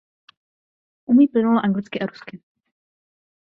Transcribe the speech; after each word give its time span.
Umí 1.05 1.27
plynule 1.27 1.59
anglicky 1.61 1.99
a 1.99 2.05
rusky. 2.05 2.41